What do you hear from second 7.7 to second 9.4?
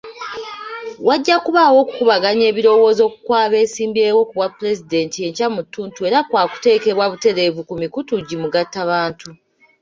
mikutu gi mugattabantu.